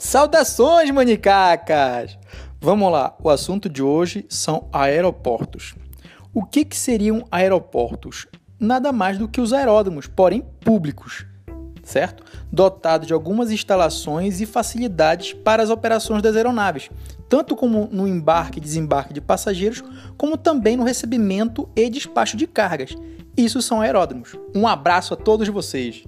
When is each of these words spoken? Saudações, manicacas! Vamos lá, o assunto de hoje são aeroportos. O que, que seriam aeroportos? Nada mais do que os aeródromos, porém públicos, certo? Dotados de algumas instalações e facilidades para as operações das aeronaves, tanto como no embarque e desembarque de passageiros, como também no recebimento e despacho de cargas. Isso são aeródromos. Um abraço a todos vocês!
Saudações, 0.00 0.90
manicacas! 0.90 2.18
Vamos 2.58 2.90
lá, 2.90 3.14
o 3.22 3.28
assunto 3.28 3.68
de 3.68 3.82
hoje 3.82 4.24
são 4.30 4.66
aeroportos. 4.72 5.74
O 6.32 6.42
que, 6.42 6.64
que 6.64 6.74
seriam 6.74 7.22
aeroportos? 7.30 8.26
Nada 8.58 8.92
mais 8.92 9.18
do 9.18 9.28
que 9.28 9.42
os 9.42 9.52
aeródromos, 9.52 10.06
porém 10.06 10.42
públicos, 10.64 11.26
certo? 11.82 12.24
Dotados 12.50 13.06
de 13.06 13.12
algumas 13.12 13.50
instalações 13.50 14.40
e 14.40 14.46
facilidades 14.46 15.34
para 15.34 15.62
as 15.62 15.68
operações 15.68 16.22
das 16.22 16.34
aeronaves, 16.34 16.88
tanto 17.28 17.54
como 17.54 17.86
no 17.92 18.08
embarque 18.08 18.56
e 18.56 18.62
desembarque 18.62 19.12
de 19.12 19.20
passageiros, 19.20 19.84
como 20.16 20.38
também 20.38 20.78
no 20.78 20.84
recebimento 20.84 21.68
e 21.76 21.90
despacho 21.90 22.38
de 22.38 22.46
cargas. 22.46 22.96
Isso 23.36 23.60
são 23.60 23.82
aeródromos. 23.82 24.34
Um 24.54 24.66
abraço 24.66 25.12
a 25.12 25.16
todos 25.18 25.46
vocês! 25.48 26.04